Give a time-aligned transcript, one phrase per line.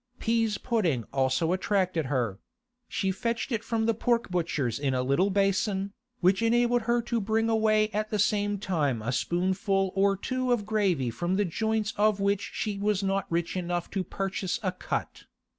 [0.17, 2.39] Pease pudding also attracted her;
[2.87, 7.21] she fetched it from the pork butcher's in a little basin, which enabled her to
[7.21, 11.93] bring away at the same time a spoonful or two of gravy from the joints
[11.97, 15.25] of which she was not rich enough to purchase a cut.